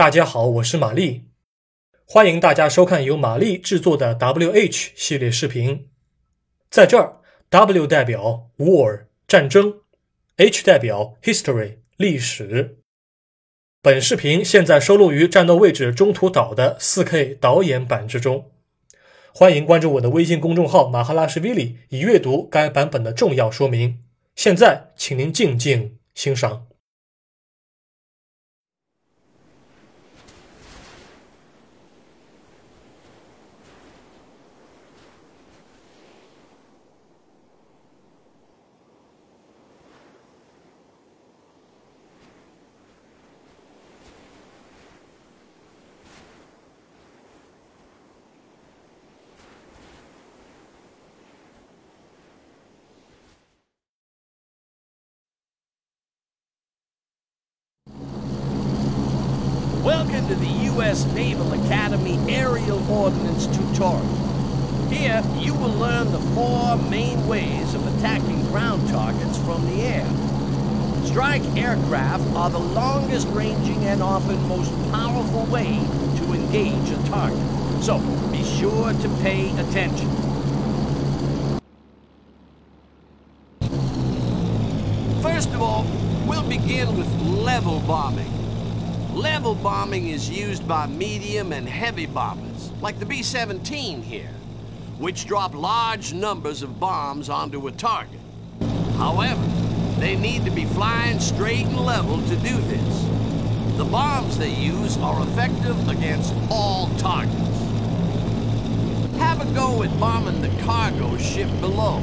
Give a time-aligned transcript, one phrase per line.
[0.00, 1.26] 大家好，我是玛丽，
[2.06, 5.90] 欢迎大家收看由玛丽制作的 WH 系列视频。
[6.70, 9.80] 在这儿，W 代表 War 战争
[10.38, 12.78] ，H 代表 History 历史。
[13.82, 18.50] 本视频现在收录于《战斗位置：中途岛》的 4K 导演版之中。
[19.34, 24.02] 欢迎关注我的微信公众号“马哈拉什 v 里”，以阅读该版本的重要说明。
[24.34, 26.68] 现在，请您静静欣赏。
[60.30, 61.06] To the U.S.
[61.06, 64.86] Naval Academy Aerial Ordnance Tutorial.
[64.88, 70.06] Here, you will learn the four main ways of attacking ground targets from the air.
[71.04, 75.80] Strike aircraft are the longest ranging and often most powerful way
[76.18, 77.82] to engage a target.
[77.82, 77.98] So,
[78.30, 80.08] be sure to pay attention.
[85.20, 85.84] First of all,
[86.24, 88.49] we'll begin with level bombing.
[89.20, 94.30] Level bombing is used by medium and heavy bombers, like the B-17 here,
[94.98, 98.18] which drop large numbers of bombs onto a target.
[98.96, 99.44] However,
[99.98, 103.76] they need to be flying straight and level to do this.
[103.76, 107.36] The bombs they use are effective against all targets.
[109.18, 111.98] Have a go at bombing the cargo ship below.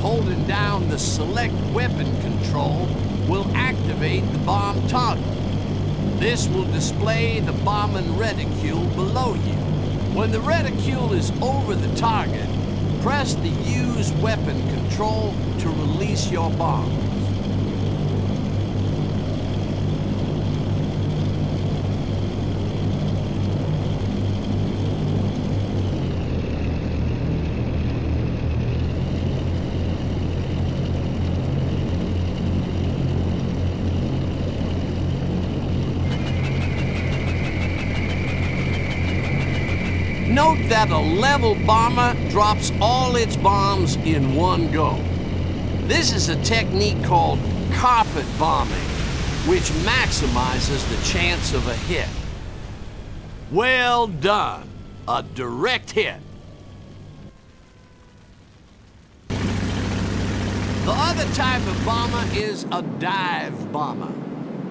[0.00, 2.88] Holding down the select weapon control
[3.28, 5.37] will activate the bomb toggle.
[6.18, 9.54] This will display the bomb and reticule below you.
[10.16, 12.48] When the reticule is over the target,
[13.02, 17.07] press the Use Weapon control to release your bomb.
[40.68, 45.02] That a level bomber drops all its bombs in one go.
[45.86, 47.38] This is a technique called
[47.72, 48.74] carpet bombing,
[49.48, 52.08] which maximizes the chance of a hit.
[53.50, 54.68] Well done.
[55.08, 56.20] A direct hit.
[59.28, 64.12] The other type of bomber is a dive bomber,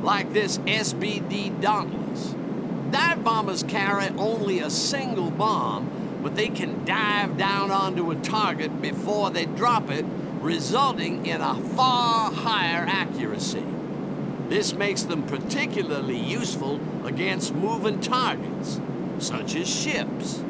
[0.03, 2.37] like this SBD Dauntless.
[2.92, 8.81] Dive bombers carry only a single bomb, but they can dive down onto a target
[8.81, 10.06] before they drop it,
[10.40, 13.64] resulting in a far higher accuracy.
[14.48, 18.80] This makes them particularly useful against moving targets,
[19.19, 20.42] such as ships.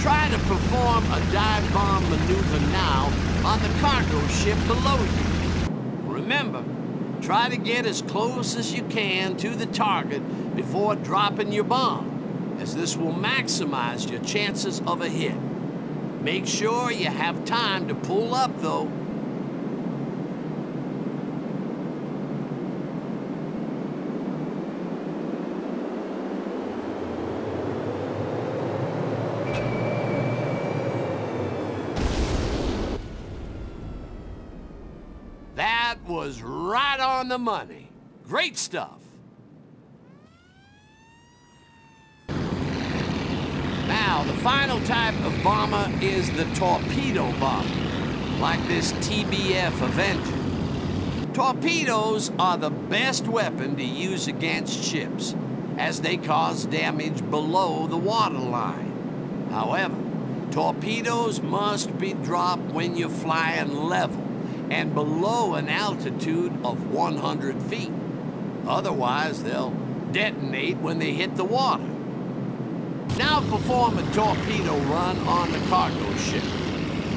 [0.00, 3.10] Try to perform a dive bomb maneuver now
[3.44, 6.12] on the cargo ship below you.
[6.12, 6.62] Remember,
[7.22, 10.22] try to get as close as you can to the target
[10.54, 15.36] before dropping your bomb, as this will maximize your chances of a hit.
[16.22, 18.90] Make sure you have time to pull up, though.
[35.56, 37.90] That was right on the money.
[38.24, 39.00] Great stuff.
[44.20, 51.32] Now, the final type of bomber is the torpedo bomber, like this TBF Avenger.
[51.32, 55.34] Torpedoes are the best weapon to use against ships,
[55.78, 59.48] as they cause damage below the waterline.
[59.52, 59.96] However,
[60.50, 64.22] torpedoes must be dropped when you're flying level
[64.70, 67.92] and below an altitude of 100 feet.
[68.66, 69.70] Otherwise, they'll
[70.12, 71.86] detonate when they hit the water.
[73.20, 76.42] Now perform a torpedo run on the cargo ship.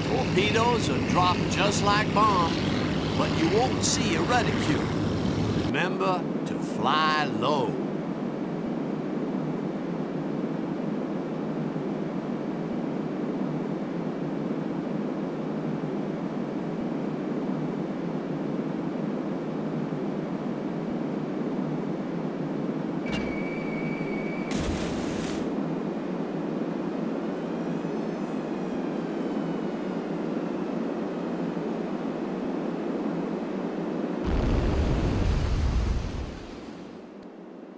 [0.10, 2.58] Torpedoes are dropped just like bombs,
[3.18, 4.84] but you won't see a reticule.
[5.66, 7.74] Remember to fly low.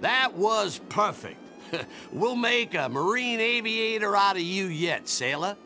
[0.02, 1.38] That was perfect.
[2.12, 5.56] we'll make a Marine aviator out of you yet, sailor.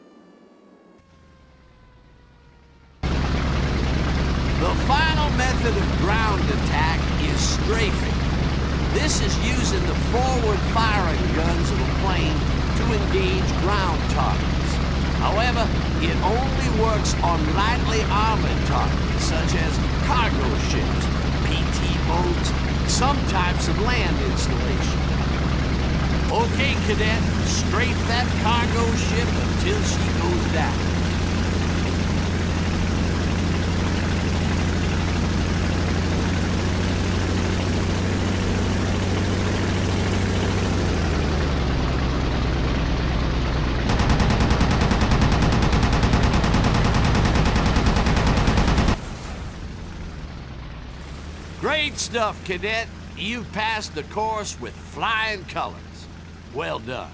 [3.02, 8.20] The final method of ground attack is strafing.
[8.92, 12.36] This is using the forward firing guns of a plane
[12.76, 14.70] to engage ground targets.
[15.20, 15.66] However,
[16.02, 19.72] it only works on lightly armored targets, such as
[20.04, 21.04] cargo ships,
[21.44, 24.98] PT boats, some types of land installation.
[26.28, 30.99] Okay, cadet, strafe that cargo ship until she goes down.
[51.60, 52.88] Great stuff, cadet.
[53.18, 55.76] You've passed the course with flying colors.
[56.54, 57.10] Well done.